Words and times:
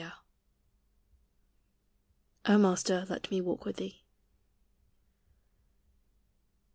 135 2.47 2.55
O 2.55 2.57
MASTER, 2.57 3.05
LET 3.07 3.29
ME 3.29 3.39
WALK 3.39 3.65
WITH 3.65 3.75
THEK. 3.75 4.01